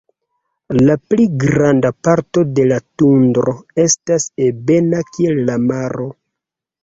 La 0.87 0.93
pli 1.11 1.25
granda 1.43 1.91
parto 2.07 2.43
de 2.59 2.65
la 2.71 2.79
tundro 3.01 3.53
estas 3.85 4.25
ebena 4.49 5.03
kiel 5.11 5.43
la 5.51 5.59
maro. 5.67 6.09